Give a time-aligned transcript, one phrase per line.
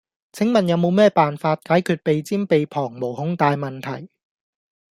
[0.33, 4.09] 請問有無咩辦法解決鼻尖鼻旁毛孔大問題?